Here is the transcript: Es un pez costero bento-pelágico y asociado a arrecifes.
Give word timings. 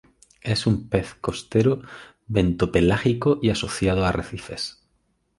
Es 0.41 0.65
un 0.65 0.89
pez 0.89 1.13
costero 1.21 1.83
bento-pelágico 2.25 3.37
y 3.39 3.51
asociado 3.51 4.03
a 4.03 4.09
arrecifes. 4.09 4.81